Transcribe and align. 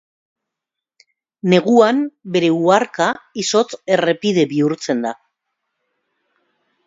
Neguan 1.53 1.99
bere 2.37 2.49
uharka 2.55 3.09
izotz-errepide 3.43 4.49
bihurtzen 4.57 5.07
da. 5.09 5.15